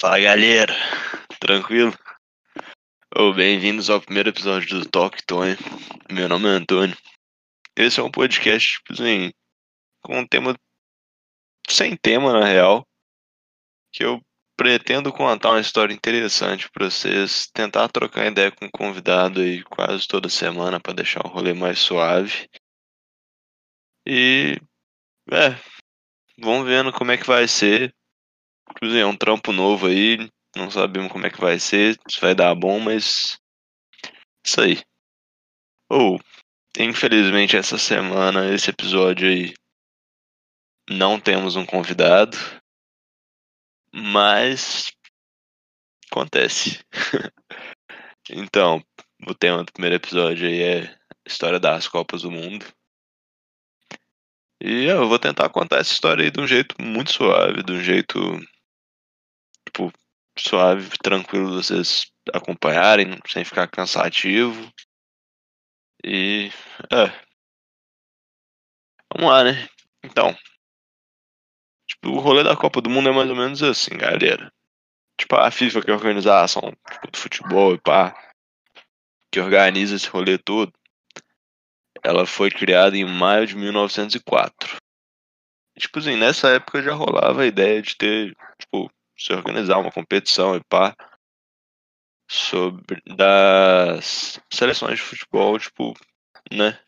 [0.00, 0.72] Fala galera,
[1.40, 1.92] tranquilo?
[3.16, 5.56] Oh, Bem-vindos ao primeiro episódio do Talk Tony.
[6.08, 6.96] Meu nome é Antônio.
[7.76, 9.32] Esse é um podcast, tipo assim,
[10.00, 10.54] com um tema.
[11.68, 12.86] sem tema na real.
[13.92, 14.20] Que eu
[14.56, 20.06] pretendo contar uma história interessante pra vocês, tentar trocar ideia com um convidado aí quase
[20.06, 22.48] toda semana pra deixar o rolê mais suave.
[24.06, 24.60] E.
[25.32, 25.58] é.
[26.40, 27.92] Vamos vendo como é que vai ser.
[28.82, 32.34] Assim, é um trampo novo aí, não sabemos como é que vai ser, se vai
[32.34, 33.38] dar bom, mas.
[34.44, 34.82] Isso aí.
[35.90, 36.20] Ou,
[36.78, 39.54] infelizmente, essa semana, esse episódio aí,
[40.88, 42.36] não temos um convidado,
[43.92, 44.92] mas.
[46.10, 46.84] Acontece.
[48.30, 48.82] então,
[49.26, 52.64] o tema do primeiro episódio aí é História das Copas do Mundo.
[54.60, 57.80] E eu vou tentar contar essa história aí de um jeito muito suave, de um
[57.80, 58.18] jeito
[59.68, 59.92] tipo,
[60.36, 64.72] suave, tranquilo vocês acompanharem, sem ficar cansativo.
[66.04, 66.50] E.
[66.92, 67.06] É.
[69.14, 69.68] Vamos lá, né?
[70.02, 70.36] Então.
[71.86, 74.52] Tipo, o rolê da Copa do Mundo é mais ou menos assim, galera.
[75.18, 78.14] Tipo, a FIFA, que é a organização tipo, do futebol e pá,
[79.32, 80.72] que organiza esse rolê todo,
[82.04, 84.76] ela foi criada em maio de 1904.
[85.78, 90.56] Tipo assim, nessa época já rolava a ideia de ter, tipo, se organizar uma competição
[90.56, 90.94] e pá
[92.30, 95.94] sobre das seleções de futebol, tipo,
[96.52, 96.78] né?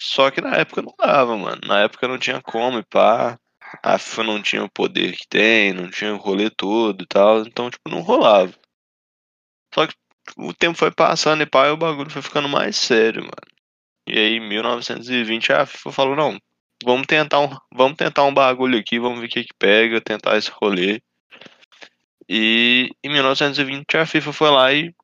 [0.00, 1.60] Só que na época não dava, mano.
[1.66, 3.38] Na época não tinha como e pá.
[3.82, 7.40] A FIFA não tinha o poder que tem, não tinha o rolê todo e tal,
[7.40, 8.54] então, tipo, não rolava.
[9.74, 9.94] Só que
[10.36, 13.56] o tempo foi passando e pá, e o bagulho foi ficando mais sério, mano.
[14.06, 16.38] E aí, em 1920, a FIFA falou, não,
[16.84, 20.36] vamos tentar um, vamos tentar um bagulho aqui, vamos ver o que que pega, tentar
[20.36, 21.00] esse rolê.
[22.28, 24.94] E em 1920 a FIFA foi lá e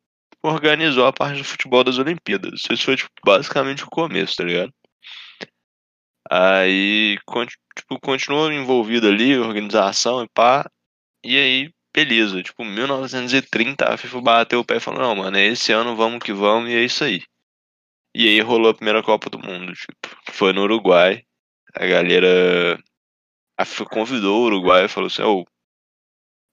[0.43, 2.63] organizou a parte do futebol das Olimpíadas.
[2.71, 4.73] Isso foi tipo, basicamente o começo, tá ligado?
[6.31, 7.19] Aí
[7.77, 10.69] tipo, continuou envolvido ali, organização e pá.
[11.25, 12.43] E aí, beleza.
[12.43, 16.21] Tipo, 1930 a FIFA bateu o pé e falou, não, mano, é esse ano vamos
[16.23, 17.23] que vamos e é isso aí.
[18.15, 19.95] E aí rolou a primeira Copa do Mundo, tipo,
[20.31, 21.25] foi no Uruguai.
[21.75, 22.79] A galera.
[23.59, 25.45] A FIFA convidou o Uruguai e falou assim, oh,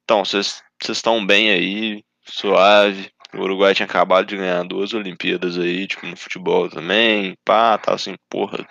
[0.09, 3.11] então, vocês estão bem aí, suave.
[3.31, 7.37] O Uruguai tinha acabado de ganhar duas Olimpíadas aí, tipo, no futebol também.
[7.45, 8.67] Pá, tá assim, porra,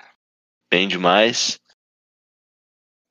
[0.68, 1.56] bem demais.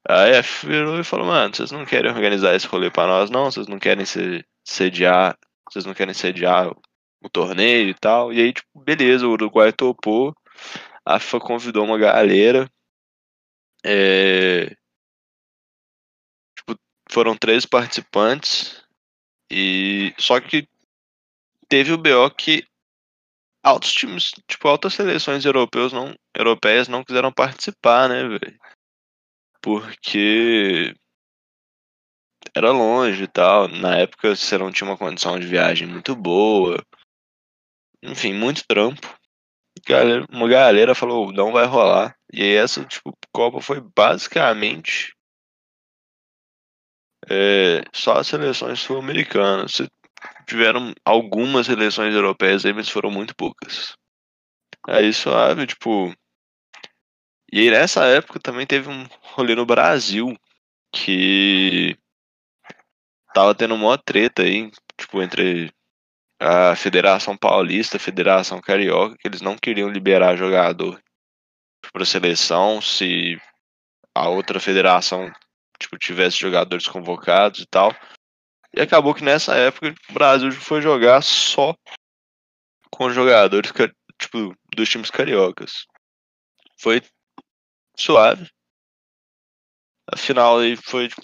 [0.05, 3.45] Aí a virou e falou, mano, vocês não querem organizar esse rolê pra nós, não?
[3.45, 5.37] Vocês não querem se, sediar,
[5.71, 6.81] vocês não querem sediar o,
[7.23, 8.33] o torneio e tal.
[8.33, 10.35] E aí, tipo, beleza, o Uruguai topou.
[11.05, 12.69] A FIFA convidou uma galera.
[13.85, 14.75] É,
[17.11, 18.83] foram três participantes
[19.51, 20.67] e só que
[21.69, 22.65] teve o BO que
[23.63, 28.59] altos times, tipo altas seleções europeus não, europeias não quiseram participar, né, velho?
[29.61, 30.93] Porque
[32.55, 33.67] era longe e tal.
[33.67, 36.81] Na época você não tinha uma condição de viagem muito boa.
[38.01, 39.17] Enfim, muito trampo.
[40.29, 42.15] Uma galera falou, não vai rolar.
[42.31, 45.16] E aí essa, tipo, Copa foi basicamente
[47.29, 49.81] é, só as seleções sul-americanas.
[50.47, 53.95] Tiveram algumas seleções europeias aí, mas foram muito poucas.
[54.87, 56.13] Aí suave, tipo.
[57.51, 60.35] E aí nessa época também teve um rolê no Brasil
[60.91, 61.97] que
[63.33, 65.71] tava tendo uma treta aí, tipo, entre
[66.39, 71.01] a Federação Paulista, a Federação Carioca, que eles não queriam liberar jogador
[71.91, 73.39] para seleção se
[74.13, 75.31] a outra federação
[75.79, 77.93] tipo, tivesse jogadores convocados e tal.
[78.75, 81.75] E acabou que nessa época o Brasil foi jogar só
[82.91, 83.71] com jogadores
[84.19, 85.85] tipo, dos times cariocas.
[86.79, 87.01] Foi
[87.95, 88.49] suave.
[90.11, 91.21] A final aí foi tipo,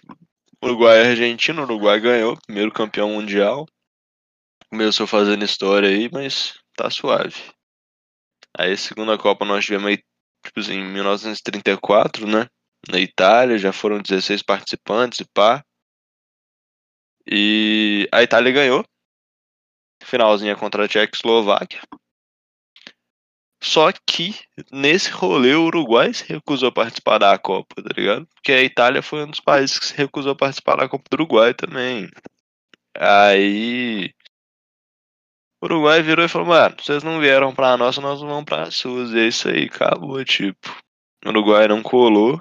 [0.63, 1.61] Uruguai e Argentina.
[1.61, 3.65] O Uruguai ganhou, primeiro campeão mundial.
[4.69, 7.53] Começou fazendo história aí, mas tá suave.
[8.57, 9.97] Aí, segunda Copa, nós tivemos aí,
[10.43, 12.47] tipo assim, em 1934, né?
[12.89, 15.63] Na Itália, já foram 16 participantes e pá.
[17.25, 18.85] E a Itália ganhou.
[20.03, 21.81] Finalzinha contra a Tchecoslováquia.
[23.63, 24.37] Só que
[24.73, 28.27] nesse rolê o Uruguai se recusou a participar da Copa, tá ligado?
[28.35, 31.13] Porque a Itália foi um dos países que se recusou a participar da Copa do
[31.15, 32.09] Uruguai também.
[32.97, 34.13] Aí
[35.61, 39.13] o Uruguai virou e falou, mano, vocês não vieram pra nossa, nós vamos pra suas.
[39.13, 40.69] E é isso aí, acabou, tipo.
[41.25, 42.37] O Uruguai não colou.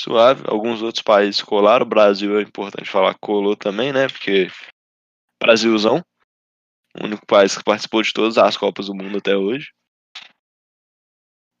[0.00, 0.44] Suave.
[0.46, 1.84] Alguns outros países colaram.
[1.84, 4.08] O Brasil é importante falar colou também, né?
[4.08, 4.48] Porque
[5.40, 6.02] Brasilzão,
[6.98, 9.72] o único país que participou de todas as Copas do Mundo até hoje.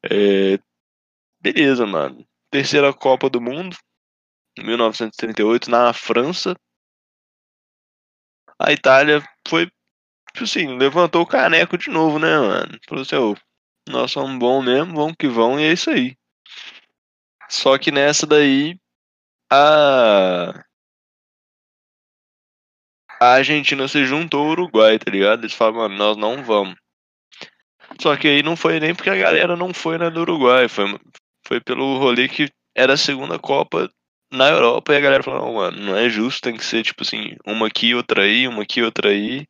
[0.04, 0.58] É...
[1.40, 2.26] Beleza, mano.
[2.50, 3.76] Terceira Copa do Mundo,
[4.58, 6.56] 1938, na França.
[8.58, 9.66] A Itália foi,
[10.32, 12.78] tipo assim, levantou o caneco de novo, né, mano?
[12.88, 13.36] Falou assim, oh,
[13.88, 16.16] nós somos bons mesmo, vamos que vão, e é isso aí.
[17.48, 18.78] Só que nessa daí,
[19.50, 20.62] a.
[23.18, 25.40] A Argentina se juntou ao Uruguai, tá ligado?
[25.40, 26.76] Eles falaram, mano, nós não vamos.
[28.00, 30.84] Só que aí não foi nem porque a galera não foi na do Uruguai, foi,
[31.46, 33.88] foi pelo rolê que era a segunda Copa
[34.30, 37.36] na Europa e a galera falou, mano, não é justo, tem que ser tipo assim,
[37.46, 39.46] uma aqui, outra aí, uma aqui, outra aí.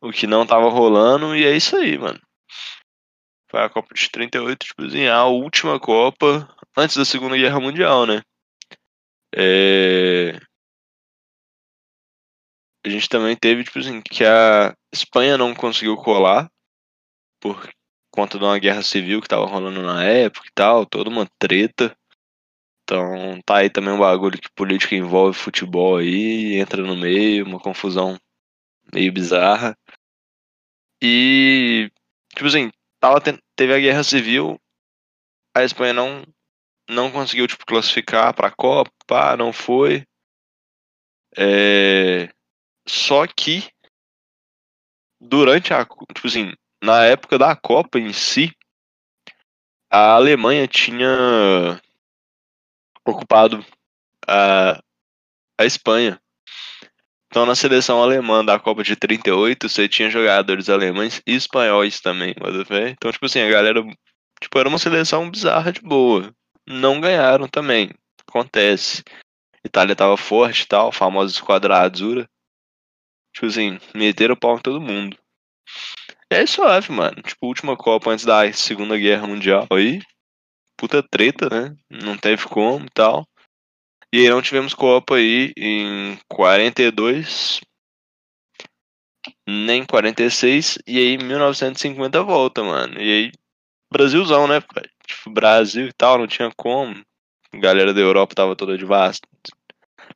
[0.00, 2.20] O que não tava rolando, e é isso aí, mano.
[3.50, 8.06] Foi a Copa de 38, tipo assim, a última Copa antes da Segunda Guerra Mundial,
[8.06, 8.22] né?
[9.34, 10.38] É...
[12.86, 16.50] A gente também teve, tipo assim, que a Espanha não conseguiu colar
[17.40, 17.68] por
[18.10, 21.96] conta de uma guerra civil que tava rolando na época e tal, toda uma treta.
[22.82, 27.58] Então tá aí também um bagulho que política envolve futebol aí, entra no meio, uma
[27.58, 28.18] confusão
[28.92, 29.76] meio bizarra.
[31.02, 31.90] E,
[32.34, 33.20] tipo assim, tava,
[33.56, 34.60] teve a guerra civil,
[35.56, 36.22] a Espanha não
[36.88, 40.06] não conseguiu tipo classificar para a Copa, não foi.
[41.36, 42.28] É...
[42.86, 43.68] Só que
[45.20, 46.52] durante a, tipo assim,
[46.82, 48.54] na época da Copa em si,
[49.90, 51.80] a Alemanha tinha
[53.06, 53.64] ocupado
[54.26, 54.82] a,
[55.58, 56.20] a Espanha.
[57.26, 62.34] Então, na seleção alemã da Copa de 38, você tinha jogadores alemães e espanhóis também,
[62.90, 63.82] Então, tipo assim, a galera.
[64.40, 66.32] Tipo, era uma seleção bizarra de boa.
[66.66, 67.90] Não ganharam também.
[68.26, 69.02] Acontece.
[69.64, 72.28] Itália tava forte e tal, famosa esquadra azura.
[73.32, 75.18] Tipo assim, meteram o pau em todo mundo.
[76.30, 77.22] É suave, mano.
[77.22, 80.00] Tipo, última Copa antes da Segunda Guerra Mundial aí.
[80.76, 81.76] Puta treta, né?
[81.90, 83.26] Não teve como e tal.
[84.12, 87.60] E aí não tivemos Copa aí em 42,
[89.48, 93.00] nem 46, e aí 1950 volta, mano.
[93.00, 93.32] E aí,
[93.96, 94.60] Brasilzão, né?
[95.06, 97.00] Tipo, Brasil e tal, não tinha como.
[97.52, 99.28] A galera da Europa tava toda devastada.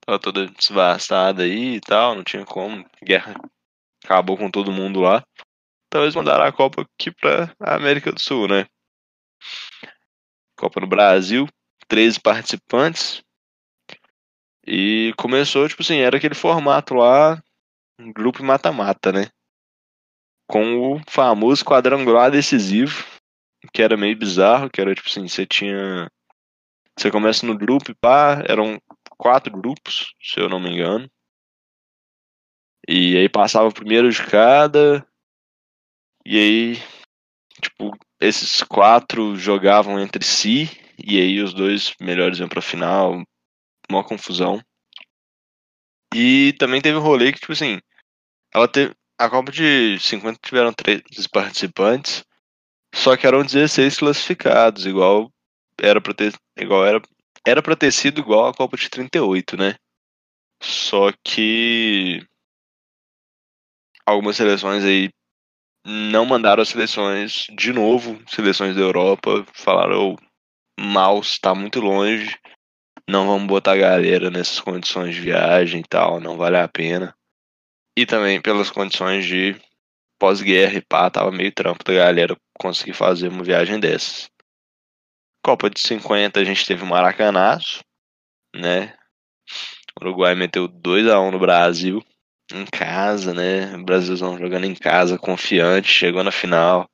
[0.05, 2.85] Tava toda desvastada aí e tal, não tinha como.
[3.03, 3.35] Guerra
[4.05, 5.23] acabou com todo mundo lá.
[5.87, 8.67] Então eles mandaram a Copa aqui pra América do Sul, né?
[10.59, 11.49] Copa no Brasil,
[11.87, 13.23] 13 participantes,
[14.67, 17.43] e começou, tipo assim, era aquele formato lá,
[18.13, 19.29] grupo mata-mata, né?
[20.47, 23.03] Com o famoso quadrangular decisivo,
[23.73, 26.11] que era meio bizarro, que era tipo assim, você tinha.
[26.99, 28.81] Você começa no grupo e pá, eram
[29.17, 31.09] quatro grupos, se eu não me engano.
[32.89, 35.07] E aí passava o primeiro de cada.
[36.25, 36.77] E aí,
[37.61, 40.69] tipo, esses quatro jogavam entre si.
[40.99, 43.23] E aí os dois melhores iam pra final
[43.91, 44.61] uma confusão.
[46.15, 47.79] E também teve um rolê que, tipo assim,
[48.53, 48.95] ela teve.
[49.21, 52.25] A Copa de 50 tiveram 13 participantes,
[52.95, 55.31] só que eram 16 classificados, igual
[55.81, 56.35] era pra ter.
[56.57, 57.03] Igual era,
[57.47, 59.77] era pra ter sido igual a Copa de 38, né?
[60.63, 62.21] Só que
[64.05, 65.11] algumas seleções aí
[65.87, 70.17] não mandaram as seleções de novo, seleções da Europa, falaram,
[70.79, 72.37] mal está muito longe,
[73.09, 77.15] não vamos botar a galera nessas condições de viagem e tal, não vale a pena.
[77.97, 79.57] E também pelas condições de
[80.19, 84.29] pós-guerra e pá, tava meio trampo da galera conseguir fazer uma viagem dessas.
[85.45, 87.81] Copa de 50 a gente teve o Maracanazo,
[88.55, 88.97] né?
[89.99, 92.05] O Uruguai meteu 2 a 1 no Brasil,
[92.53, 93.75] em casa, né?
[93.77, 96.89] O Brasilzão jogando em casa, confiante, chegou na final.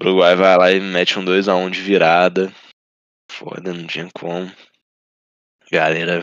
[0.00, 2.52] O Uruguai vai lá e mete um 2 a 1 de virada
[3.38, 4.50] foda, não tinha como.
[5.70, 6.22] Galera,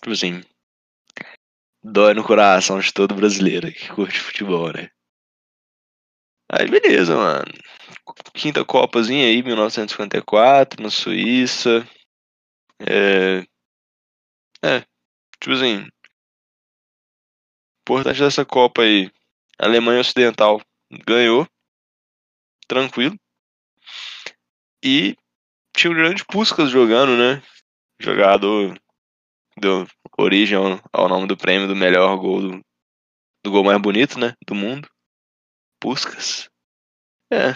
[0.00, 0.42] tipo assim,
[1.92, 4.90] dói no coração de todo brasileiro que curte futebol, né?
[6.50, 7.52] Aí beleza, mano.
[8.34, 11.86] Quinta Copazinha aí, 1954, na Suíça.
[12.80, 13.40] É.
[14.62, 14.80] É,
[15.40, 15.88] tipo assim.
[17.82, 19.10] Importante dessa Copa aí.
[19.58, 20.60] A Alemanha Ocidental
[21.06, 21.46] ganhou.
[22.68, 23.16] Tranquilo.
[24.84, 25.16] E
[25.76, 27.42] tinha o grande Puskas jogando, né?
[28.00, 28.74] Jogado
[29.58, 29.86] deu
[30.18, 32.60] origem ao, ao, nome do prêmio do melhor gol do,
[33.44, 34.34] do gol mais bonito, né?
[34.46, 34.88] Do mundo.
[35.80, 36.48] Puskas.
[37.32, 37.52] É.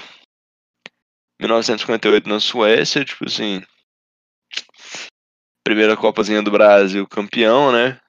[1.41, 3.63] 1958 na Suécia, tipo assim,
[5.65, 8.01] Primeira Copazinha do Brasil campeão, né?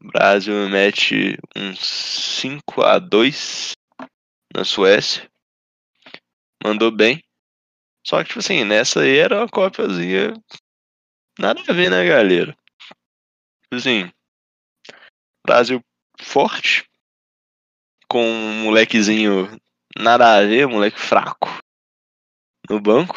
[0.00, 3.72] O Brasil mete um 5 a 2
[4.54, 5.28] na Suécia.
[6.62, 7.22] Mandou bem.
[8.06, 10.32] Só que, tipo assim, nessa aí era uma Copazinha.
[11.38, 12.56] Nada a ver, né, galera?
[13.72, 14.10] Assim.
[15.46, 15.80] Brasil
[16.20, 16.88] forte.
[18.08, 19.48] Com um molequezinho
[19.98, 21.48] nada a ver, moleque fraco.
[22.68, 23.14] No banco.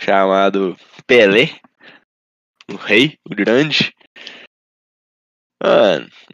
[0.00, 1.60] Chamado Pelé
[2.72, 3.94] o rei, o grande.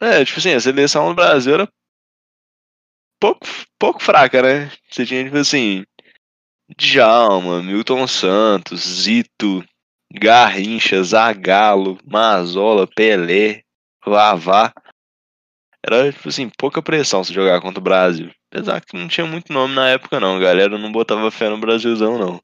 [0.00, 1.68] É, tipo assim, a seleção do Brasil era
[3.20, 3.40] pouco,
[3.78, 4.70] pouco fraca, né?
[4.90, 5.84] Você tinha, tipo assim,
[6.76, 9.64] Djalma, Milton Santos, Zito,
[10.12, 13.62] Garrincha, Zagalo, Mazola, Pelé,
[14.04, 14.72] Vavá.
[15.84, 18.30] Era, tipo assim, pouca pressão se jogar contra o Brasil.
[18.50, 20.36] Apesar que não tinha muito nome na época, não.
[20.36, 22.40] A galera não botava fé no Brasilzão, não.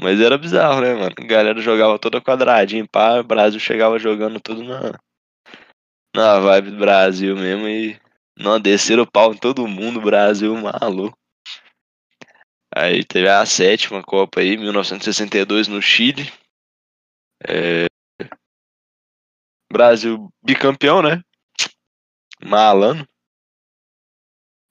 [0.00, 1.14] Mas era bizarro, né, mano?
[1.16, 4.98] A galera jogava toda quadradinha, pá, o Brasil chegava jogando tudo na,
[6.14, 7.98] na vibe do Brasil mesmo e
[8.36, 11.16] não desceram o pau em todo mundo, Brasil maluco.
[12.74, 16.32] Aí teve a sétima Copa aí, 1962 no Chile.
[17.48, 17.86] É...
[19.72, 21.22] Brasil bicampeão, né?
[22.44, 23.06] Malano.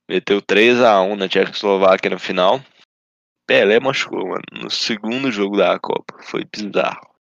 [0.09, 2.59] Meteu 3 a 1 na Tchecoslováquia na final.
[3.47, 6.21] Pelé machucou, mano, no segundo jogo da Copa.
[6.23, 7.13] Foi bizarro.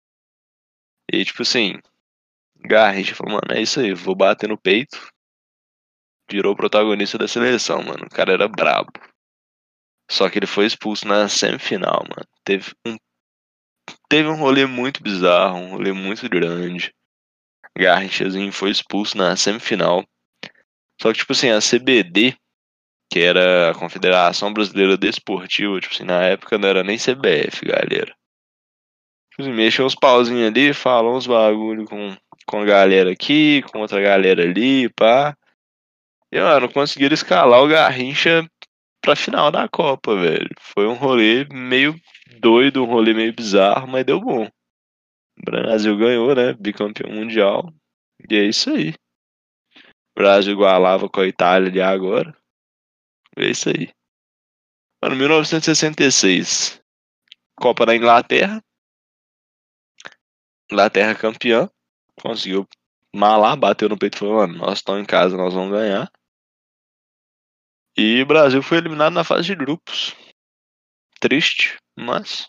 [1.13, 1.81] E tipo assim,
[2.57, 4.99] Garrincha falou, mano, é isso aí, vou bater no peito.
[6.31, 8.07] Virou protagonista da seleção, mano.
[8.07, 8.93] O cara era brabo.
[10.11, 12.27] Só que ele foi expulso na semifinal, mano.
[12.45, 12.97] Teve um,
[14.09, 16.93] teve um rolê muito bizarro, um rolê muito grande.
[17.77, 20.05] Garrinchazinho foi expulso na semifinal.
[21.01, 22.37] Só que, tipo assim, a CBD
[23.13, 28.17] que era a Confederação Brasileira Desportiva, tipo assim, na época não era nem CBF, galera.
[29.31, 33.81] Tipo assim, mexeu uns pauzinhos ali, falou uns bagulho com, com a galera aqui, com
[33.81, 35.37] outra galera ali, pá.
[36.33, 38.49] E, mano, conseguiram escalar o Garrincha
[39.03, 40.49] pra final da Copa, velho.
[40.59, 41.95] Foi um rolê meio
[42.41, 44.45] doido, um rolê meio bizarro, mas deu bom.
[44.45, 46.53] O Brasil ganhou, né?
[46.53, 47.73] Bicampeão mundial.
[48.29, 48.95] E é isso aí.
[50.15, 52.37] O Brasil igualava com a Itália de agora.
[53.37, 53.91] É isso aí.
[55.03, 56.81] Mano, 1966.
[57.57, 58.63] Copa da Inglaterra.
[60.71, 61.69] Inglaterra campeã.
[62.21, 62.69] Conseguiu
[63.15, 66.11] malar, bateu no peito e falou, mano, nós estamos em casa, nós vamos ganhar.
[67.97, 70.15] E o Brasil foi eliminado na fase de grupos.
[71.23, 72.49] Triste, mas.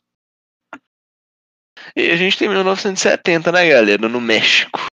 [1.95, 4.09] E a gente tem 1970, né, galera?
[4.09, 4.87] No México.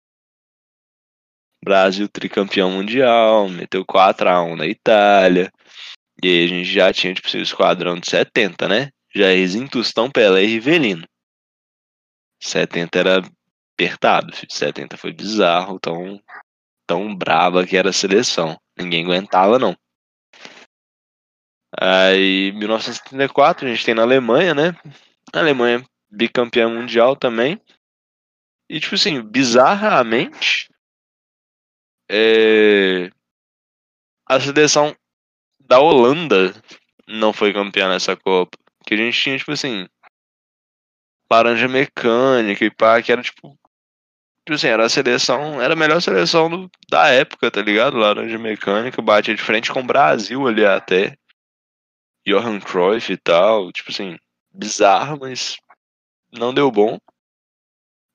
[1.64, 5.50] Brasil tricampeão mundial, meteu 4x1 na Itália.
[6.22, 8.90] E aí a gente já tinha, tipo, o esquadrão de 70, né?
[9.14, 11.06] Jairzinho, Tostão, Pelé e Rivelino.
[12.38, 13.22] 70 era
[13.72, 14.52] apertado, filho.
[14.52, 16.22] 70 foi bizarro, tão,
[16.86, 18.60] tão brava que era a seleção.
[18.78, 19.74] Ninguém aguentava, não.
[21.78, 24.76] Aí, 1974, a gente tem na Alemanha, né?
[25.32, 27.60] A Alemanha bicampeã mundial também.
[28.68, 30.68] E, tipo assim, bizarramente,
[32.10, 33.10] é...
[34.28, 34.96] a seleção
[35.60, 36.52] da Holanda
[37.06, 38.58] não foi campeã nessa Copa.
[38.86, 39.88] Que a gente tinha, tipo assim,
[41.30, 43.56] laranja mecânica e pá, que era tipo.
[44.44, 47.96] Tipo assim, era a seleção, era a melhor seleção do, da época, tá ligado?
[47.96, 51.16] Laranja mecânica, batia de frente com o Brasil ali até.
[52.30, 54.16] Johan Cruyff e tal, tipo assim,
[54.52, 55.56] bizarro, mas
[56.32, 56.98] não deu bom.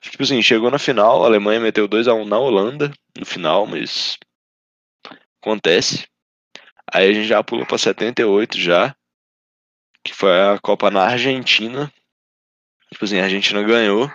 [0.01, 3.65] Tipo assim, chegou na final, a Alemanha meteu 2 a 1 na Holanda no final,
[3.65, 4.17] mas
[5.41, 6.07] acontece.
[6.91, 8.95] Aí a gente já pulou pra 78 já,
[10.03, 11.91] que foi a Copa na Argentina.
[12.91, 14.09] Tipo assim, a Argentina ganhou.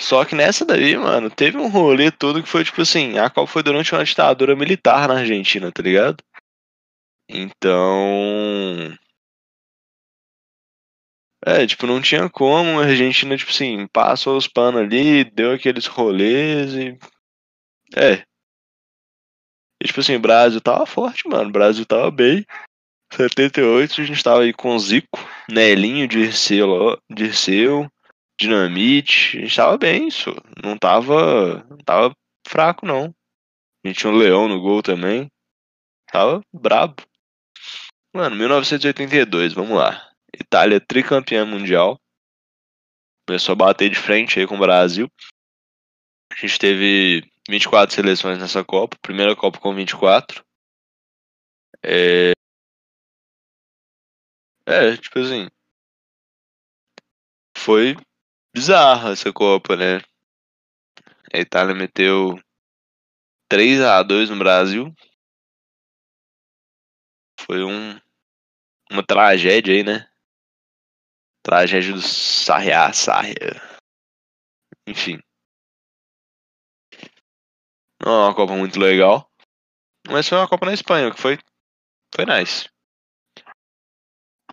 [0.00, 3.50] Só que nessa daí, mano, teve um rolê todo que foi tipo assim, a Copa
[3.50, 6.22] foi durante uma ditadura militar na Argentina, tá ligado?
[7.28, 8.96] Então,
[11.44, 15.86] é, tipo, não tinha como, a Argentina, tipo assim, passou os panos ali, deu aqueles
[15.86, 16.98] rolês e.
[17.96, 18.24] É.
[19.82, 21.48] E, tipo assim, o Brasil tava forte, mano.
[21.48, 22.46] O Brasil tava bem.
[23.12, 25.18] 78 a gente tava aí com Zico,
[25.50, 27.90] Nelinho, Dirceu, Dirceu,
[28.40, 29.38] Dinamite.
[29.38, 30.30] A gente tava bem, isso.
[30.62, 31.66] Não tava.
[31.68, 32.14] Não tava
[32.46, 33.12] fraco, não.
[33.84, 35.28] A gente tinha um Leão no gol também.
[36.06, 37.02] Tava brabo.
[38.14, 40.11] Mano, 1982, vamos lá.
[40.34, 42.00] Itália tricampeã mundial.
[43.26, 45.08] Começou a bater de frente aí com o Brasil.
[46.32, 48.96] A gente teve 24 seleções nessa Copa.
[49.00, 50.44] Primeira Copa com 24.
[51.84, 52.32] É...
[54.66, 55.48] É, tipo assim.
[57.56, 57.96] Foi
[58.54, 59.98] bizarra essa Copa, né?
[61.32, 62.38] A Itália meteu
[63.48, 64.94] 3 a 2 no Brasil.
[67.40, 67.98] Foi um,
[68.90, 70.11] uma tragédia aí, né?
[71.42, 73.60] Tragédia do Sarriá, Sarria.
[74.86, 75.18] Enfim.
[78.00, 79.28] Não é uma Copa muito legal.
[80.08, 81.38] Mas foi uma Copa na Espanha, que foi,
[82.14, 82.68] foi nice.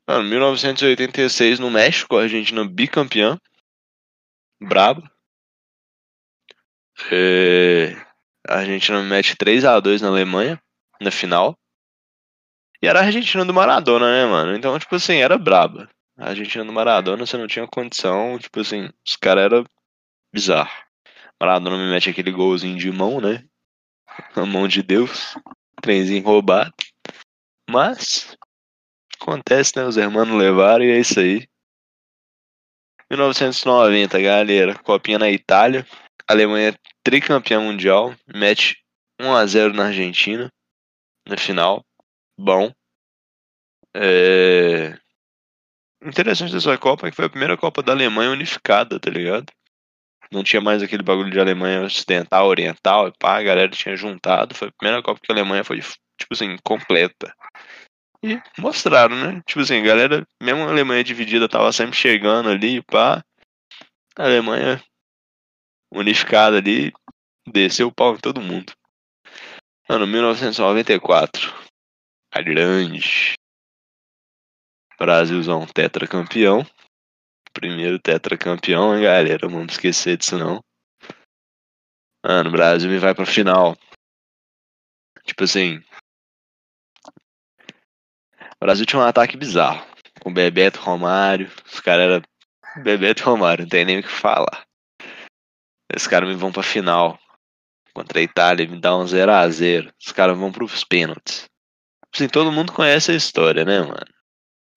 [0.07, 3.39] Mano, 1986 no México, a Argentina bicampeã.
[4.61, 5.03] Brabo.
[7.11, 7.93] É,
[8.47, 10.61] a Argentina mete 3 a 2 na Alemanha,
[10.99, 11.55] na final.
[12.81, 14.55] E era a Argentina do Maradona, né, mano?
[14.55, 15.89] Então, tipo assim, era braba.
[16.19, 19.63] A Argentina do Maradona, você não tinha condição, tipo assim, os caras eram
[20.33, 20.69] bizarro.
[21.41, 23.47] Maradona me mete aquele golzinho de mão, né?
[24.35, 25.35] A mão de Deus.
[25.81, 26.73] Trenzinho roubado.
[27.69, 28.35] Mas,
[29.21, 29.85] acontece, né?
[29.85, 31.47] Os irmãos levaram e é isso aí.
[33.09, 34.77] 1990, galera.
[34.79, 35.87] Copinha na Itália.
[36.27, 38.13] Alemanha tricampeã mundial.
[38.27, 38.83] Mete
[39.21, 40.51] 1x0 na Argentina.
[41.25, 41.85] Na final.
[42.37, 42.73] Bom.
[43.95, 44.99] É...
[46.01, 49.51] Interessante dessa Copa é que foi a primeira Copa da Alemanha unificada, tá ligado?
[50.31, 54.55] Não tinha mais aquele bagulho de Alemanha ocidental, oriental, e pá, a galera tinha juntado.
[54.55, 57.33] Foi a primeira Copa que a Alemanha foi, tipo assim, completa.
[58.23, 59.41] E mostraram, né?
[59.45, 63.23] Tipo assim, a galera, mesmo a Alemanha dividida, tava sempre chegando ali, pá.
[64.17, 64.81] A Alemanha
[65.91, 66.93] unificada ali,
[67.47, 68.73] desceu o pau em todo mundo.
[69.89, 71.51] Ano 1994.
[72.31, 73.38] A grande.
[74.99, 76.65] Brasilzão tetracampeão.
[77.53, 79.47] Primeiro tetracampeão, hein, galera?
[79.47, 80.61] Não vamos esquecer disso não.
[82.23, 83.77] Mano, o Brasil me vai pra final.
[85.23, 85.77] Tipo assim.
[88.61, 89.87] O Brasil tinha um ataque bizarro.
[90.19, 91.49] Com Bebeto Romário.
[91.65, 92.83] Os caras eram.
[92.83, 94.67] Bebeto Romário, não tem nem o que falar.
[95.91, 97.17] Esses caras me vão pra final.
[97.93, 99.91] Contra a Itália, me dá um 0x0.
[99.99, 101.45] Os caras vão pros pênaltis.
[102.13, 104.18] Assim, todo mundo conhece a história, né, mano?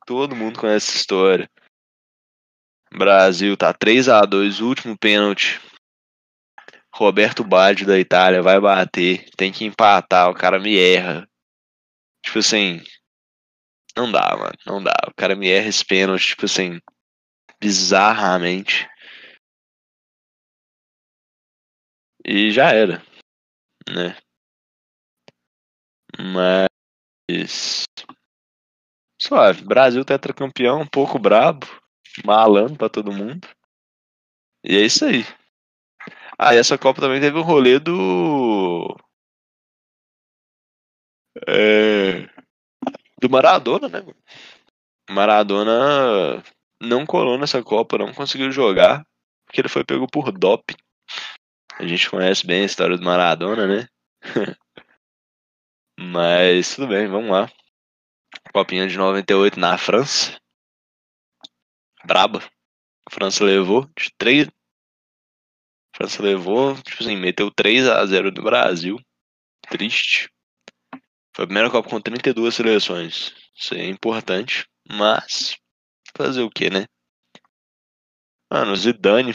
[0.07, 1.51] Todo mundo conhece essa história.
[2.93, 5.61] Brasil tá 3 a 2 último pênalti.
[6.95, 11.27] Roberto Baggio da Itália vai bater, tem que empatar, o cara me erra.
[12.23, 12.83] Tipo assim,
[13.97, 14.95] não dá, mano, não dá.
[15.09, 16.81] O cara me erra esse pênalti, tipo assim,
[17.59, 18.89] bizarramente.
[22.25, 23.03] E já era,
[23.89, 24.17] né?
[26.19, 27.87] Mas
[29.23, 31.67] suave, Brasil tetracampeão, um pouco brabo
[32.25, 33.47] malando pra todo mundo.
[34.65, 35.25] E é isso aí.
[36.39, 38.97] Ah, e essa Copa também teve o rolê do.
[41.47, 42.29] É...
[43.21, 44.03] Do Maradona, né?
[45.09, 46.43] Maradona
[46.81, 49.07] não colou nessa Copa, não conseguiu jogar,
[49.47, 50.75] porque ele foi pego por doping.
[51.79, 53.87] A gente conhece bem a história do Maradona, né?
[55.99, 57.49] Mas tudo bem, vamos lá.
[58.53, 60.43] Copinha de 98 na França
[62.05, 62.41] braba.
[63.07, 64.49] A França levou de 3.
[64.49, 68.99] A França levou, tipo assim, meteu 3 a 0 no Brasil.
[69.69, 70.29] Triste.
[71.35, 73.35] Foi a primeira Copa com 32 seleções.
[73.55, 74.67] Isso é importante.
[74.89, 75.57] Mas.
[76.17, 76.87] Fazer o que, né?
[78.51, 79.35] Mano, o Zidane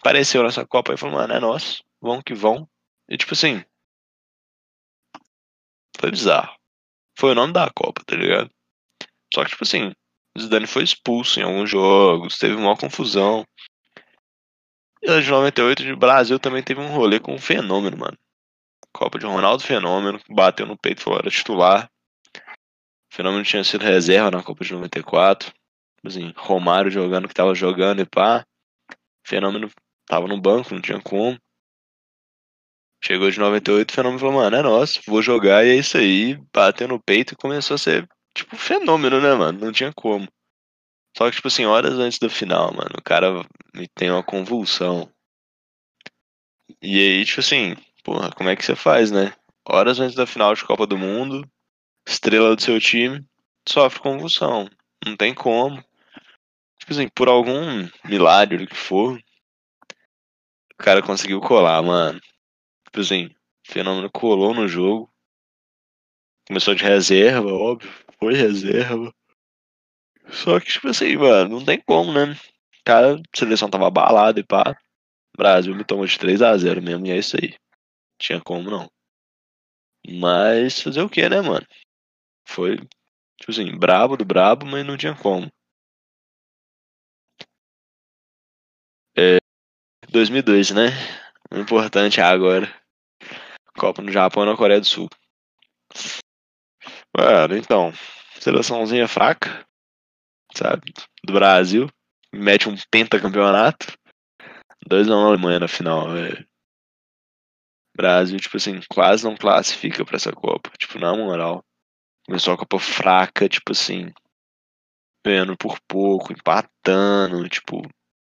[0.00, 1.84] apareceu nessa Copa e falou, mano, é nosso.
[2.00, 2.68] Vão que vão.
[3.08, 3.64] E tipo assim.
[5.96, 6.61] Foi bizarro.
[7.18, 8.50] Foi o nome da Copa, tá ligado?
[9.32, 9.92] Só que, tipo assim,
[10.36, 13.46] o Zidane foi expulso em alguns jogos, teve uma confusão.
[15.02, 18.16] E de 98 de Brasil também teve um rolê com um fenômeno, mano.
[18.92, 21.90] Copa de Ronaldo Fenômeno, bateu no peito e falou era titular.
[22.36, 25.48] O fenômeno tinha sido reserva na Copa de 94.
[25.48, 28.44] Tipo assim, Romário jogando que tava jogando e pá.
[28.90, 29.70] O fenômeno
[30.06, 31.38] tava no banco, não tinha como.
[33.04, 36.38] Chegou de 98, o fenômeno falou, mano, é nosso, vou jogar e é isso aí.
[36.54, 39.58] Bateu no peito e começou a ser tipo, fenômeno, né, mano?
[39.58, 40.28] Não tinha como.
[41.16, 45.10] Só que, tipo assim, horas antes do final, mano, o cara me tem uma convulsão.
[46.80, 49.34] E aí, tipo assim, porra, como é que você faz, né?
[49.68, 51.46] Horas antes da final de Copa do Mundo,
[52.06, 53.24] estrela do seu time,
[53.68, 54.68] sofre convulsão.
[55.04, 55.82] Não tem como.
[56.78, 59.18] Tipo assim, por algum milagre do que for,
[60.72, 62.20] o cara conseguiu colar, mano.
[62.92, 65.10] Tipo assim, o fenômeno colou no jogo.
[66.46, 69.12] Começou de reserva, óbvio foi reserva.
[70.30, 72.36] Só que, tipo assim, mano, não tem como, né?
[72.84, 74.78] Cara, a seleção tava abalada e pá.
[75.36, 77.56] Brasil me tomou de 3 a 0 mesmo, e é isso aí.
[78.18, 78.90] Tinha como não.
[80.06, 81.66] Mas fazer o que, né, mano?
[82.46, 85.50] Foi, tipo assim, brabo do brabo, mas não tinha como.
[90.12, 90.88] 2002, né?
[91.50, 92.81] O importante é agora.
[93.76, 95.08] Copa no Japão e na Coreia do Sul.
[97.16, 97.92] Mano, então.
[98.40, 99.66] Seleçãozinha fraca.
[100.54, 100.92] Sabe?
[101.24, 101.88] Do Brasil.
[102.34, 103.92] Mete um pentacampeonato.
[104.88, 106.46] 2x1 na Alemanha na final, velho.
[107.94, 110.70] Brasil, tipo assim, quase não classifica pra essa Copa.
[110.78, 111.64] Tipo, na moral.
[112.26, 114.12] Começou a Copa fraca, tipo assim.
[115.24, 117.82] Vendo por pouco, empatando, tipo.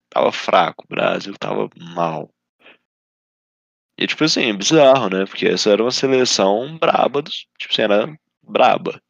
[0.09, 2.29] Tava fraco, o Brasil tava mal.
[3.97, 5.25] E tipo assim, é bizarro, né?
[5.25, 9.01] Porque essa era uma seleção braba, dos, tipo assim, era braba.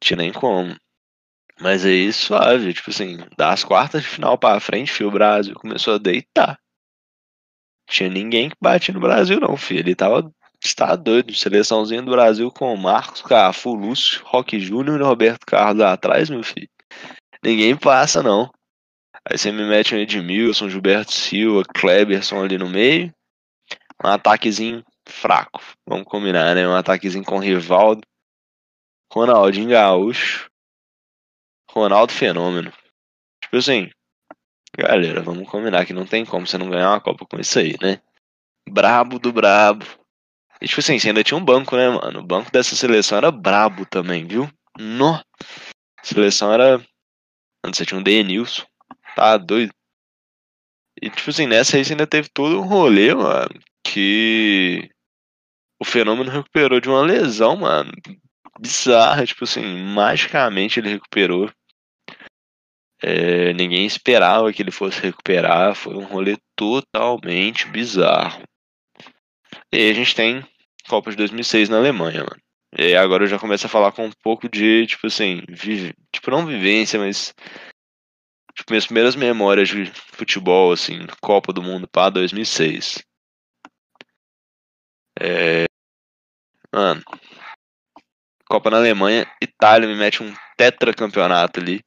[0.00, 0.76] Tinha nem como.
[1.60, 5.98] Mas aí suave, tipo assim, das quartas de final pra frente, o Brasil começou a
[5.98, 6.58] deitar.
[7.88, 9.80] Tinha ninguém que bate no Brasil, não, filho.
[9.80, 10.32] Ele tava.
[10.64, 11.34] Está doido.
[11.34, 16.68] Seleçãozinha do Brasil com Marcos Cafu, Lúcio, Roque Júnior e Roberto Carlos atrás, meu filho.
[17.44, 18.50] Ninguém passa, não.
[19.28, 23.12] Aí você me mete um Edmilson, Gilberto Silva, Kleberson ali no meio.
[24.04, 25.62] Um ataquezinho fraco.
[25.86, 26.66] Vamos combinar, né?
[26.66, 28.02] Um ataquezinho com Rivaldo,
[29.12, 30.50] Ronaldinho Gaúcho,
[31.70, 32.72] Ronaldo Fenômeno.
[33.42, 33.90] Tipo assim,
[34.76, 37.76] galera, vamos combinar que não tem como você não ganhar uma Copa com isso aí,
[37.80, 38.00] né?
[38.68, 39.84] Brabo do brabo.
[40.60, 42.20] E tipo assim, você ainda tinha um banco, né, mano?
[42.20, 44.48] O banco dessa seleção era brabo também, viu?
[44.78, 45.14] No.
[45.14, 46.76] A seleção era.
[47.64, 48.64] Antes você tinha um Denilson.
[49.14, 49.72] Tá doido.
[51.00, 53.60] E tipo assim, nessa aí você ainda teve todo um rolê, mano.
[53.84, 54.90] Que
[55.80, 57.90] o fenômeno recuperou de uma lesão, mano.
[58.60, 59.62] Bizarra, tipo assim,
[59.94, 61.50] magicamente ele recuperou.
[63.02, 65.74] É, ninguém esperava que ele fosse recuperar.
[65.74, 68.42] Foi um rolê totalmente bizarro.
[69.72, 70.44] E aí a gente tem
[70.88, 72.42] Copa de 2006 na Alemanha, mano.
[72.78, 76.30] E agora eu já começo a falar com um pouco de, tipo assim, vive, tipo,
[76.30, 77.34] não vivência, mas.
[78.54, 83.02] Tipo, minhas primeiras memórias de futebol, assim, Copa do Mundo para 2006.
[85.24, 85.66] É.
[86.74, 87.00] Mano.
[88.44, 91.80] Copa na Alemanha, Itália me mete um tetracampeonato ali.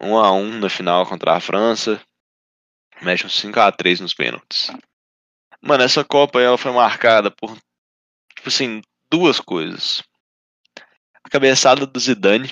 [0.00, 2.02] 1 a 1 na final contra a França.
[3.02, 4.70] Mexe um 5 a 3 nos pênaltis.
[5.60, 7.54] Mano, essa Copa ela foi marcada por
[8.34, 8.80] tipo assim,
[9.10, 10.02] duas coisas.
[11.22, 12.50] A cabeçada do Zidane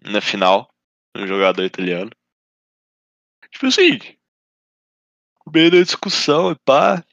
[0.00, 0.72] na final,
[1.14, 2.10] um jogador italiano.
[3.50, 3.98] Tipo assim,
[5.52, 7.04] meio da discussão e pá.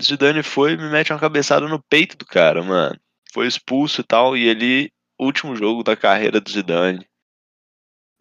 [0.00, 2.98] Zidane foi e me mete uma cabeçada no peito do cara, mano.
[3.32, 7.06] Foi expulso e tal, e ele, último jogo da carreira do Zidane,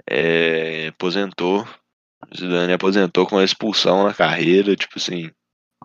[0.09, 1.67] é, aposentou.
[2.35, 5.31] Zidane aposentou com uma expulsão na carreira, tipo assim,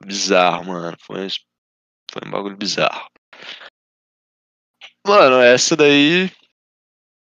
[0.05, 0.97] bizarro, mano.
[1.01, 1.29] Foi,
[2.11, 3.09] foi um bagulho bizarro.
[5.07, 6.31] Mano, essa daí.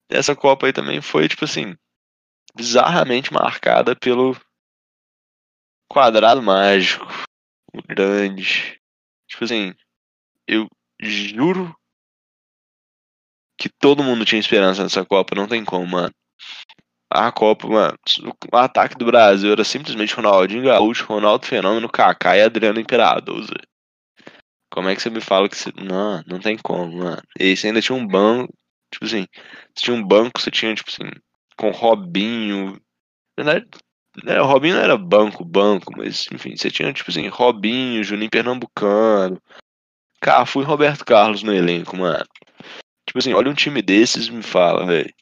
[0.09, 1.75] Essa Copa aí também foi, tipo assim,
[2.55, 4.39] bizarramente marcada pelo
[5.89, 7.05] quadrado mágico.
[7.87, 8.79] Grande.
[9.27, 9.73] Tipo assim,
[10.47, 10.67] eu
[11.01, 11.75] juro
[13.57, 16.13] que todo mundo tinha esperança nessa Copa, não tem como, mano
[17.09, 17.97] a Copa, mano,
[18.51, 23.53] o ataque do Brasil era simplesmente Ronaldinho Gaúcho, Ronaldo Fenômeno, Kaká e Adriano Imperador, Zé.
[24.71, 25.71] Como é que você me fala que você.
[25.77, 27.21] Não, não tem como, mano.
[27.39, 28.53] E você ainda tinha um banco.
[28.91, 29.25] Tipo assim,
[29.73, 31.09] você tinha um banco, você tinha, tipo assim,
[31.57, 32.77] com Robinho.
[33.37, 33.65] verdade,
[34.23, 38.29] né, o Robinho não era banco, banco, mas enfim, você tinha, tipo assim, Robinho, Juninho
[38.29, 39.41] Pernambucano,
[40.21, 42.25] Cafu e Roberto Carlos no elenco, mano.
[43.05, 45.13] Tipo assim, olha um time desses e me fala, velho.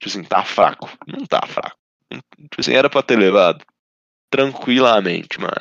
[0.00, 0.90] Tipo assim, tá fraco.
[1.06, 1.76] Não tá fraco.
[2.10, 3.64] Tipo assim, era pra ter levado.
[4.30, 5.54] Tranquilamente, mano.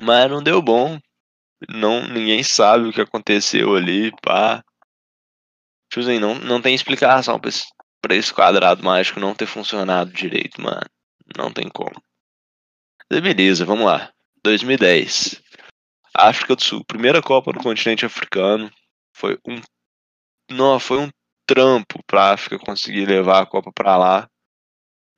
[0.00, 0.98] Mas não deu bom.
[1.68, 4.62] Não, ninguém sabe o que aconteceu ali, pá.
[5.90, 7.64] Tipo assim, não, não tem explicação pra esse,
[8.02, 10.84] pra esse quadrado mágico não ter funcionado direito, mano.
[11.36, 11.94] Não tem como.
[13.10, 14.12] beleza, vamos lá.
[14.42, 15.42] 2010.
[16.14, 16.84] África do Sul.
[16.84, 18.70] Primeira Copa no continente africano.
[19.16, 19.60] Foi um.
[20.50, 21.10] Não, foi um
[21.46, 24.28] trampo pra África conseguir levar a Copa pra lá.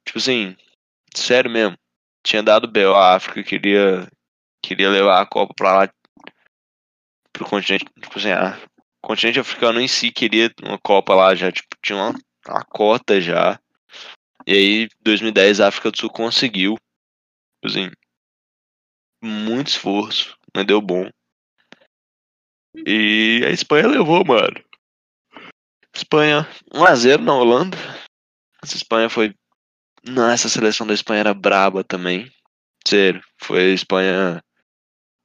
[0.07, 0.57] Tipo assim,
[1.15, 1.77] sério mesmo.
[2.25, 2.95] Tinha dado B.O.
[2.95, 4.09] a África queria,
[4.63, 5.91] queria levar a Copa pra lá
[7.33, 7.85] pro continente.
[8.01, 8.59] Tipo assim, a,
[9.03, 12.15] o continente africano em si queria uma Copa lá já, tipo, tinha uma,
[12.49, 13.61] uma cota já.
[14.47, 16.77] E aí, 2010, a África do Sul conseguiu.
[17.65, 17.91] Assim,
[19.21, 21.11] muito esforço, mas deu bom.
[22.77, 24.63] E a Espanha levou, mano.
[25.93, 27.77] Espanha 1x0 na Holanda.
[28.63, 29.35] Essa Espanha foi.
[30.05, 32.31] Não, essa seleção da Espanha era braba também.
[32.87, 34.45] Sério, foi a Espanha.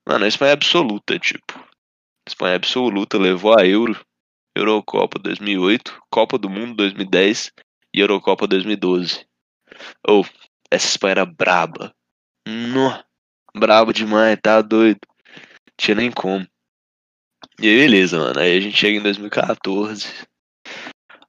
[0.07, 1.60] Mano, a Espanha é absoluta, tipo.
[1.60, 3.99] A Espanha é absoluta, levou a Euro,
[4.55, 7.51] Eurocopa 2008, Copa do Mundo 2010
[7.93, 9.25] e Eurocopa 2012.
[10.08, 10.25] Ou, oh,
[10.69, 11.93] essa Espanha era braba.
[12.47, 13.04] No,
[13.56, 14.99] brabo demais, tá doido.
[15.77, 16.47] Tinha nem como.
[17.60, 18.39] E aí, beleza, mano.
[18.39, 20.08] Aí a gente chega em 2014.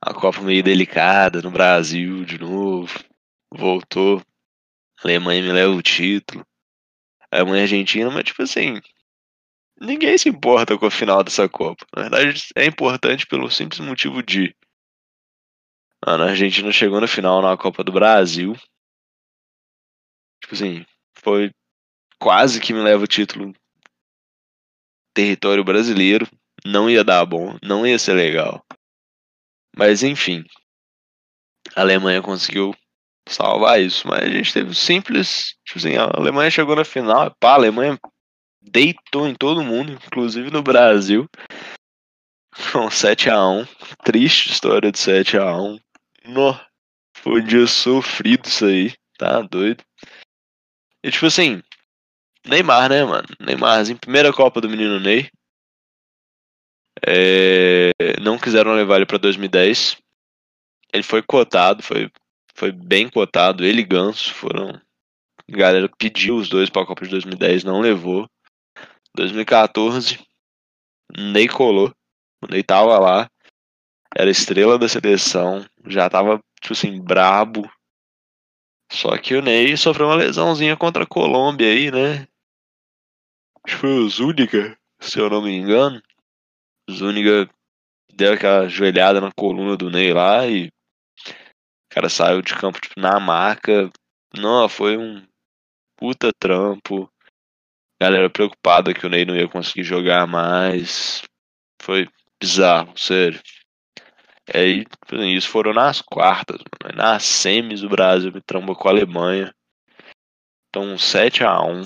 [0.01, 2.99] A Copa meio delicada no Brasil de novo.
[3.53, 4.23] Voltou.
[4.99, 6.45] A Alemanha me leva o título.
[7.31, 8.81] A Alemanha Argentina, mas tipo assim.
[9.81, 11.85] Ninguém se importa com a final dessa Copa.
[11.97, 14.55] Na verdade, é importante pelo simples motivo de.
[16.05, 18.57] Mano, a Argentina chegou na final na Copa do Brasil.
[20.43, 20.87] Tipo assim,
[21.19, 21.53] foi
[22.19, 23.55] quase que me leva o título
[25.15, 26.27] território brasileiro.
[26.65, 28.65] Não ia dar bom, não ia ser legal.
[29.77, 30.45] Mas enfim,
[31.75, 32.75] a Alemanha conseguiu
[33.29, 34.07] salvar isso.
[34.09, 35.55] Mas a gente teve simples.
[35.65, 37.35] Tipo assim, a Alemanha chegou na final.
[37.39, 37.99] Pá, a Alemanha
[38.61, 41.29] deitou em todo mundo, inclusive no Brasil.
[42.73, 43.69] Com 7x1.
[44.05, 45.81] Triste história de 7x1.
[46.25, 46.59] No,
[47.17, 48.95] foi um dia sofrido isso aí.
[49.19, 49.85] Tá doido.
[51.05, 51.63] E tipo assim,
[52.47, 53.27] Neymar, né, mano?
[53.41, 55.31] Neymarzinho, primeira Copa do menino Ney.
[57.07, 59.97] É, não quiseram levar ele para 2010.
[60.93, 62.11] Ele foi cotado, foi,
[62.55, 63.65] foi bem cotado.
[63.65, 64.71] Ele e Ganso foram.
[64.71, 68.29] A galera pediu os dois para a Copa de 2010, não levou.
[69.15, 70.19] 2014,
[71.17, 71.93] Ney colou.
[72.43, 73.29] O Ney tava lá.
[74.17, 75.65] Era estrela da seleção.
[75.87, 77.71] Já tava, tipo assim, brabo.
[78.91, 82.29] Só que o Ney sofreu uma lesãozinha contra a Colômbia aí, né?
[83.65, 86.03] Acho que foi o Zúñiga, se eu não me engano.
[86.91, 87.49] Zúñiga
[88.13, 93.01] deu aquela joelhada na coluna do Ney lá e o cara saiu de campo tipo,
[93.01, 93.91] na marca.
[94.37, 95.27] Não, foi um
[95.97, 97.11] puta trampo.
[98.01, 101.23] Galera preocupada que o Ney não ia conseguir jogar mais.
[101.81, 102.09] Foi
[102.41, 103.41] bizarro, sério.
[104.53, 104.85] Aí,
[105.37, 106.97] isso foram nas quartas, mano.
[106.97, 109.55] Nas semis o Brasil me trambou com a Alemanha.
[110.69, 111.85] Então, 7 a 1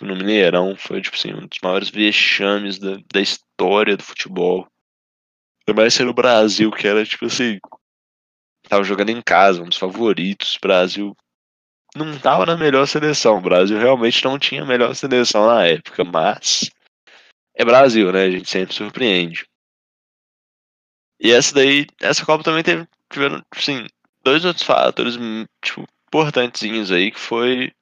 [0.00, 0.76] no Mineirão.
[0.76, 4.66] Foi, tipo assim, um dos maiores vexames da, da história do futebol.
[5.74, 7.58] Mais ser no Brasil, que era, tipo assim,
[8.68, 10.56] tava jogando em casa, um dos favoritos.
[10.56, 11.16] O Brasil
[11.94, 13.36] não tava na melhor seleção.
[13.36, 16.70] O Brasil realmente não tinha a melhor seleção na época, mas
[17.54, 18.24] é Brasil, né?
[18.24, 19.46] A gente sempre surpreende.
[21.22, 23.86] E essa daí, essa Copa também teve, tiveram, assim,
[24.24, 25.14] dois outros fatores,
[25.64, 27.72] tipo, importantezinhos aí, que foi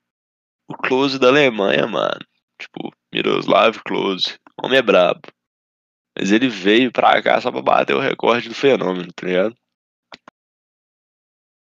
[0.69, 2.21] o close da Alemanha, mano.
[2.61, 4.39] Tipo, Miroslav Close.
[4.63, 5.23] Homem é brabo.
[6.17, 9.57] Mas ele veio pra cá só pra bater o recorde do fenômeno, tá ligado?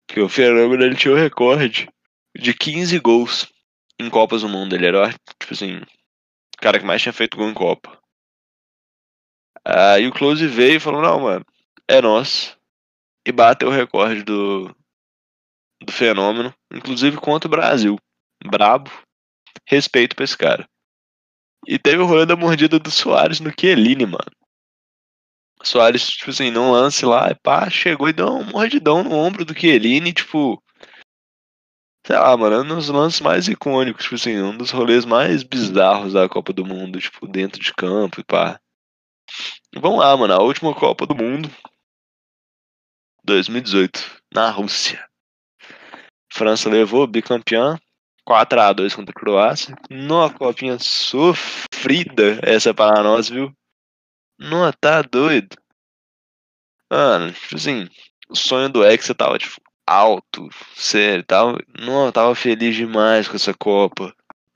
[0.06, 1.88] Que o fenômeno ele tinha o recorde
[2.38, 3.48] de 15 gols
[3.98, 4.76] em Copas do Mundo.
[4.76, 7.98] Ele era, tipo assim, o cara que mais tinha feito gol em Copa.
[9.64, 11.46] Aí o Close veio e falou: Não, mano,
[11.90, 12.58] é nosso.
[13.28, 14.74] E bateu o recorde do,
[15.82, 17.98] do fenômeno, inclusive contra o Brasil
[18.46, 18.90] brabo.
[19.66, 20.68] Respeito pra esse cara.
[21.68, 24.32] E teve o rolê da mordida do Soares no Chiellini, mano.
[25.62, 29.54] Soares, tipo assim, num lance lá, pá, chegou e deu um mordidão no ombro do
[29.54, 30.64] Chiellini, tipo.
[32.08, 35.44] Sei lá, mano, é um dos lances mais icônicos, tipo assim, um dos rolês mais
[35.44, 38.60] bizarros da Copa do Mundo, tipo, dentro de campo e pá.
[39.76, 41.50] Vamos lá, mano, a última Copa do Mundo.
[43.30, 45.08] 2018, na Rússia.
[46.32, 47.80] França levou, bicampeão.
[48.28, 49.76] 4x2 contra a Croácia.
[49.90, 53.52] Numa copinha sofrida essa para nós, viu?
[54.38, 55.58] Não, tá doido.
[56.92, 57.88] Mano, tipo assim,
[58.30, 63.54] o sonho do Hexa tava, tipo, alto, sério, tava, não, tava feliz demais com essa
[63.54, 64.14] Copa.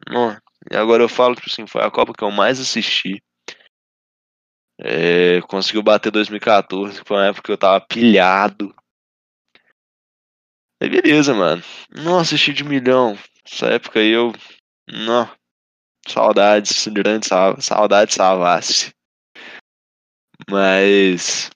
[0.10, 0.36] Não,
[0.72, 3.22] e agora eu falo, tipo assim, foi a Copa que eu mais assisti.
[4.86, 8.76] É, conseguiu bater 2014, que foi uma época que eu tava pilhado.
[10.82, 11.64] Aí beleza, mano.
[11.90, 13.18] Não assisti de milhão.
[13.46, 14.34] Essa época aí eu.
[14.86, 15.32] Não.
[16.06, 17.28] Saudades, grande
[17.60, 18.94] saudades salvasse.
[20.50, 21.50] Mas.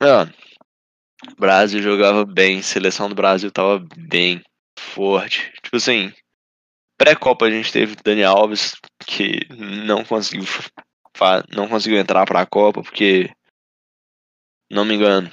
[0.00, 0.32] Mano.
[1.36, 4.40] Brasil jogava bem, seleção do Brasil tava bem
[4.78, 5.52] forte.
[5.64, 6.12] Tipo assim,
[6.96, 10.46] pré-copa a gente teve Daniel Alves que não conseguiu
[11.54, 13.30] não conseguiu entrar para a Copa porque
[14.70, 15.30] não me engano,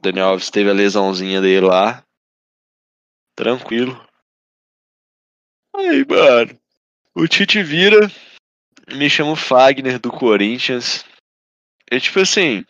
[0.00, 2.04] Daniel Alves teve a lesãozinha dele lá.
[3.36, 4.00] Tranquilo.
[5.74, 6.58] Aí, mano.
[7.14, 8.10] O Tite vira,
[8.94, 11.04] me chama o Fagner do Corinthians.
[11.90, 12.64] É tipo assim,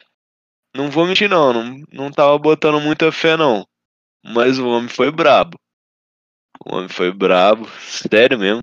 [0.75, 3.66] não vou mentir não, não, não tava botando muita fé não.
[4.25, 5.59] Mas o homem foi brabo.
[6.64, 8.61] O homem foi brabo, sério mesmo.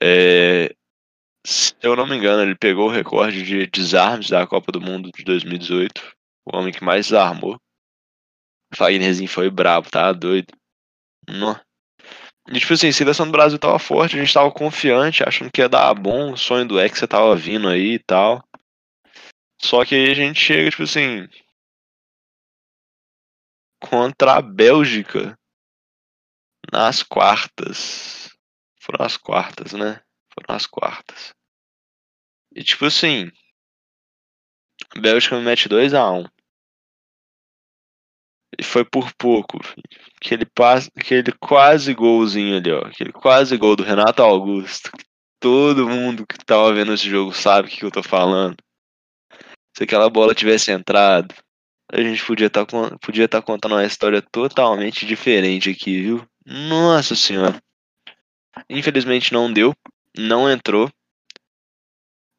[0.00, 0.74] É,
[1.46, 5.12] se eu não me engano, ele pegou o recorde de desarmes da Copa do Mundo
[5.16, 6.02] de 2018.
[6.44, 7.56] O homem que mais desarmou.
[8.74, 10.52] Fagnerzinho foi brabo, tá doido.
[11.28, 11.58] Não.
[12.48, 15.60] E, tipo assim, a seleção do Brasil tava forte, a gente tava confiante, achando que
[15.60, 18.44] ia dar bom, o sonho do Hexa tava vindo aí e tal.
[19.62, 21.28] Só que aí a gente chega, tipo assim.
[23.80, 25.38] Contra a Bélgica.
[26.72, 28.36] Nas quartas.
[28.80, 30.02] Foram as quartas, né?
[30.38, 31.34] Foram as quartas.
[32.54, 33.30] E tipo assim.
[34.94, 36.28] A Bélgica me mete 2x1.
[38.58, 39.58] E foi por pouco.
[40.16, 42.86] Aquele, passe, aquele quase golzinho ali, ó.
[42.86, 44.90] Aquele quase gol do Renato Augusto.
[45.40, 48.56] Todo mundo que tava vendo esse jogo sabe o que eu tô falando.
[49.76, 51.34] Se aquela bola tivesse entrado,
[51.92, 56.28] a gente podia estar tá, podia tá contando uma história totalmente diferente aqui, viu?
[56.46, 57.60] Nossa senhora.
[58.70, 59.74] Infelizmente não deu.
[60.18, 60.90] Não entrou.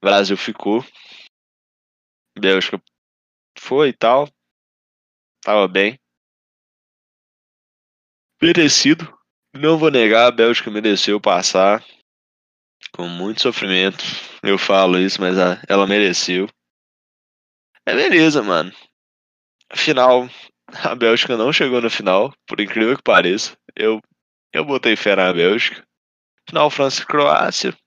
[0.01, 0.83] Brasil ficou.
[2.37, 2.81] Bélgica
[3.57, 4.27] foi e tal.
[5.41, 5.99] Tava bem.
[8.41, 9.17] Merecido.
[9.53, 11.83] Não vou negar, a Bélgica mereceu passar.
[12.91, 14.03] Com muito sofrimento.
[14.43, 15.35] Eu falo isso, mas
[15.67, 16.47] ela mereceu.
[17.85, 18.71] É beleza, mano.
[19.69, 20.27] Afinal,
[20.83, 23.57] a Bélgica não chegou no final, por incrível que pareça.
[23.75, 24.01] Eu,
[24.51, 25.87] eu botei fé na Bélgica.
[26.47, 27.77] Final, França e Croácia.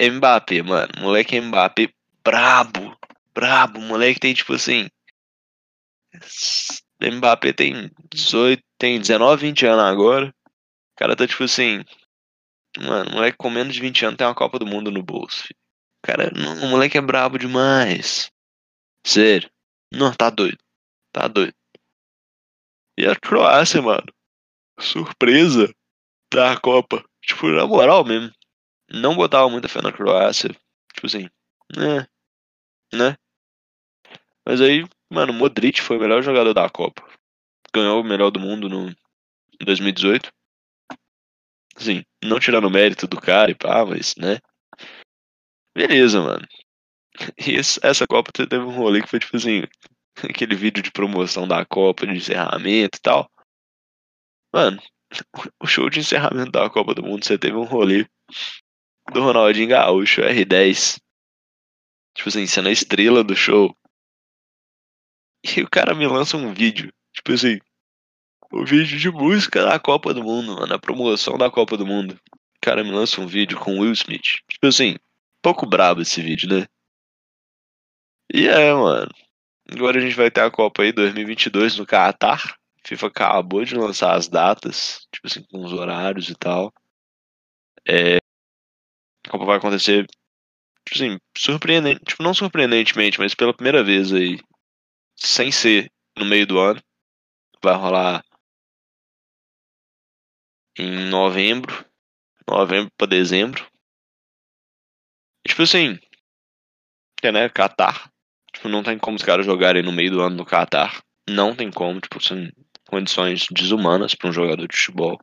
[0.00, 0.92] Mbappé, mano.
[0.98, 1.92] Moleque Mbappé
[2.24, 2.96] brabo.
[3.34, 3.80] Brabo.
[3.80, 4.88] Moleque tem tipo assim.
[7.02, 10.28] Mbappé tem 18, tem 19, 20 anos agora.
[10.28, 11.84] O cara tá tipo assim.
[12.78, 15.42] Mano, moleque com menos de 20 anos tem uma Copa do Mundo no bolso.
[15.42, 15.58] Filho.
[16.02, 18.30] Cara, não, o moleque é brabo demais.
[19.04, 19.50] Sério.
[19.92, 20.58] Não, tá doido.
[21.12, 21.54] Tá doido.
[22.96, 24.06] E a Croácia, mano.
[24.78, 25.74] Surpresa
[26.32, 27.04] da Copa.
[27.34, 28.32] Tipo, na moral mesmo.
[28.90, 30.50] Não botava muita fé na Croácia.
[30.94, 31.28] Tipo assim.
[31.76, 32.06] Né?
[32.92, 33.16] Né?
[34.44, 37.04] Mas aí Mano, Modric foi o melhor jogador da Copa.
[37.74, 38.90] Ganhou o melhor do mundo no
[39.60, 40.32] em 2018.
[41.76, 44.38] Sim, não tirando o mérito do cara e pá, mas, né?
[45.74, 46.46] Beleza, mano.
[47.46, 49.64] E essa Copa teve um rolê que foi tipo assim,
[50.22, 53.28] aquele vídeo de promoção da Copa, de encerramento e tal.
[54.54, 54.80] Mano,
[55.60, 58.06] o show de encerramento da Copa do Mundo, você teve um rolê
[59.12, 61.00] do Ronaldinho Gaúcho, R10.
[62.14, 63.76] Tipo assim, sendo a estrela do show.
[65.44, 67.58] E o cara me lança um vídeo, tipo assim,
[68.52, 71.86] o um vídeo de música da Copa do Mundo, mano, a promoção da Copa do
[71.86, 72.20] Mundo.
[72.34, 74.42] O cara me lança um vídeo com Will Smith.
[74.48, 74.96] Tipo assim,
[75.42, 76.66] pouco brabo esse vídeo, né?
[78.32, 79.10] E é, mano.
[79.72, 82.59] Agora a gente vai ter a Copa aí 2022 no Qatar.
[82.86, 86.72] FIFA acabou de lançar as datas, tipo assim, com os horários e tal.
[87.86, 88.16] É,
[89.26, 90.06] a Copa vai acontecer,
[90.86, 94.38] tipo assim, surpreendente, tipo, não surpreendentemente, mas pela primeira vez aí
[95.16, 96.82] sem ser no meio do ano.
[97.62, 98.24] Vai rolar
[100.78, 101.84] em novembro.
[102.48, 103.66] Novembro para dezembro.
[105.46, 105.98] tipo assim.
[107.22, 107.48] É, né?
[107.50, 108.10] Qatar.
[108.52, 111.02] Tipo, não tem como os caras jogarem no meio do ano no Qatar.
[111.28, 112.50] Não tem como, tipo, são
[112.90, 115.18] condições desumanas para um jogador de futebol.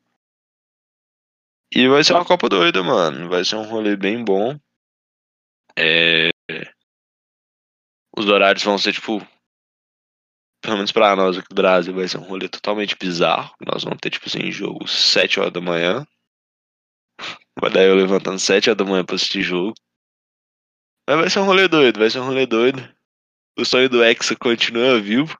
[1.73, 3.29] E vai ser uma Copa doida, mano.
[3.29, 4.57] Vai ser um rolê bem bom.
[5.77, 6.29] É...
[8.17, 9.19] Os horários vão ser, tipo,
[10.61, 13.53] pelo menos pra nós aqui do Brasil, vai ser um rolê totalmente bizarro.
[13.65, 16.05] Nós vamos ter, tipo assim, jogo 7 horas da manhã.
[17.59, 19.73] Vai dar eu levantando 7 horas da manhã pra assistir jogo.
[21.07, 22.81] Mas vai ser um rolê doido, vai ser um rolê doido.
[23.57, 25.37] O sonho do Hexa continua vivo.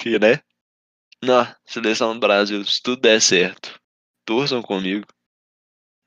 [0.00, 0.40] Que, né?
[1.22, 3.78] Na seleção do Brasil, se tudo der certo,
[4.24, 5.06] torçam comigo.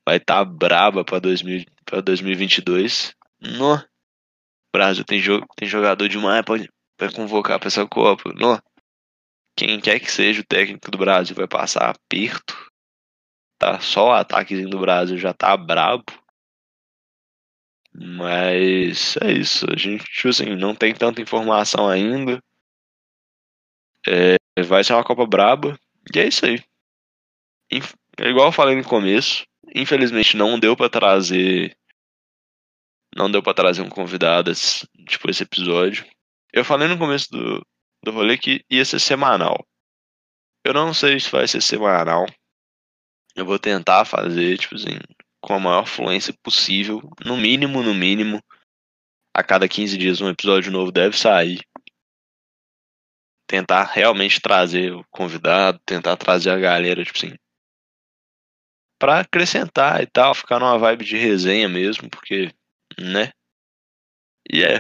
[0.08, 3.14] Vai estar tá braba pra, 2000, pra 2022.
[3.40, 3.84] No.
[4.74, 6.44] Brasil tem, jogo, tem jogador demais,
[6.98, 8.34] para convocar para essa Copa.
[8.34, 8.62] Não.
[9.56, 12.56] Quem quer que seja o técnico do Brasil vai passar aperto.
[13.60, 13.80] Tá?
[13.80, 16.06] Só o ataquezinho do Brasil já tá brabo.
[17.94, 19.66] Mas é isso.
[19.70, 22.42] A gente, tipo assim, não tem tanta informação ainda.
[24.08, 25.80] É, vai ser uma Copa braba.
[26.14, 26.64] E é isso aí.
[28.20, 29.44] É igual eu falei no começo.
[29.74, 31.76] Infelizmente não deu para trazer.
[33.16, 34.52] Não deu para trazer um convidado,
[35.08, 36.06] tipo, esse episódio.
[36.54, 37.66] Eu falei no começo do,
[38.04, 39.66] do rolê que ia ser semanal.
[40.66, 42.26] Eu não sei se vai ser semanal.
[43.36, 44.98] Eu vou tentar fazer, tipo assim,
[45.42, 47.02] com a maior fluência possível.
[47.26, 48.42] No mínimo, no mínimo.
[49.34, 51.62] A cada 15 dias um episódio novo deve sair.
[53.52, 57.36] Tentar realmente trazer o convidado, tentar trazer a galera, tipo assim.
[58.98, 62.50] Pra acrescentar e tal, ficar numa vibe de resenha mesmo, porque,
[62.98, 63.34] né?
[64.50, 64.80] E é,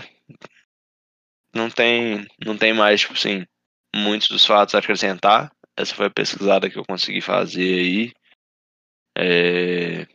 [1.53, 3.45] não tem, não tem mais, tipo assim,
[3.93, 5.51] muitos dos fatos a acrescentar.
[5.75, 8.13] Essa foi a pesquisada que eu consegui fazer aí.
[9.17, 10.07] É...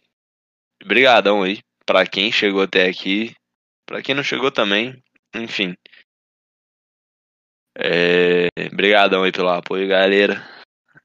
[0.82, 3.36] Obrigadão aí para quem chegou até aqui,
[3.84, 4.98] para quem não chegou também,
[5.34, 5.76] enfim.
[7.78, 8.48] É...
[8.72, 10.42] Obrigadão aí pelo apoio, galera.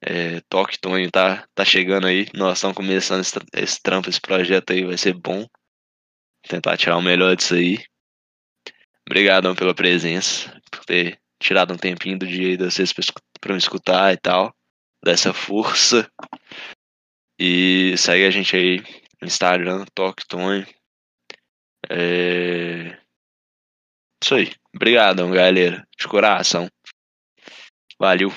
[0.01, 0.41] É...
[0.49, 2.27] Toque Tonho tá, tá chegando aí.
[2.33, 5.45] Nós estamos começando esse, esse trampo, esse projeto aí vai ser bom.
[6.47, 7.77] Tentar tirar o melhor disso aí.
[9.07, 14.13] Obrigadão pela presença, por ter tirado um tempinho do dia de vocês para me escutar
[14.13, 14.55] e tal.
[15.03, 16.09] Dessa força.
[17.39, 18.79] E segue a gente aí
[19.19, 20.65] no Instagram, Toque Tony.
[21.89, 23.00] É...
[24.23, 24.51] Isso aí.
[24.75, 25.87] Obrigadão, galera.
[25.99, 26.69] De coração.
[27.99, 28.31] Valeu.